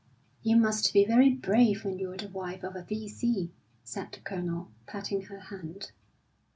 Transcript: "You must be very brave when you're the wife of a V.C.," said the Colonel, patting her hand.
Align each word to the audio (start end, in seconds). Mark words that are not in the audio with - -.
"You 0.41 0.55
must 0.57 0.93
be 0.93 1.05
very 1.05 1.29
brave 1.29 1.85
when 1.85 1.99
you're 1.99 2.17
the 2.17 2.29
wife 2.29 2.63
of 2.63 2.75
a 2.75 2.81
V.C.," 2.81 3.51
said 3.83 4.11
the 4.11 4.19
Colonel, 4.21 4.71
patting 4.87 5.21
her 5.25 5.37
hand. 5.39 5.91